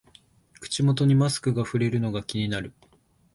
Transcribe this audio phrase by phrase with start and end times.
[0.59, 2.73] 口元にマスクがふれるのが気になる